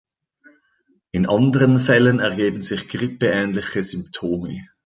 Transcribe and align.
In 1.11 1.27
anderen 1.29 1.79
Fällen 1.79 2.19
ergeben 2.21 2.63
sich 2.63 2.87
Grippe-ähnliche 2.89 3.83
Symptome. 3.83 4.67